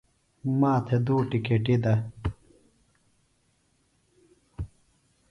ما 0.59 0.73
تھےۡ 0.85 1.01
دُو 1.05 1.15
ٹکیٹِیۡ 1.29 1.79
دہ 1.83 1.93
ـ 1.99 2.01